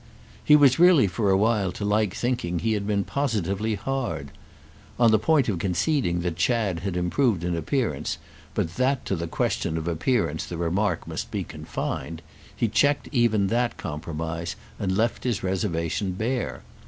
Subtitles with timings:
[0.43, 4.31] He was really for a while to like thinking he had been positively hard.
[4.97, 8.17] On the point of conceding that Chad had improved in appearance,
[8.55, 12.23] but that to the question of appearance the remark must be confined,
[12.55, 16.63] he checked even that compromise and left his reservation bare.